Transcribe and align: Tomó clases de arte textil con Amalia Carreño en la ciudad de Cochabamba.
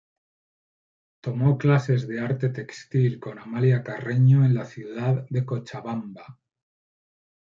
Tomó 1.21 1.59
clases 1.59 2.07
de 2.07 2.21
arte 2.21 2.49
textil 2.49 3.19
con 3.19 3.37
Amalia 3.37 3.83
Carreño 3.83 4.43
en 4.43 4.55
la 4.55 4.65
ciudad 4.65 5.27
de 5.29 5.45
Cochabamba. 5.45 6.39